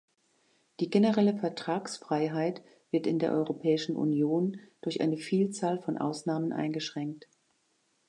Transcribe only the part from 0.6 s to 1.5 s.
Die generelle